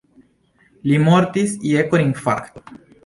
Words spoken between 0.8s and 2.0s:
Li mortis je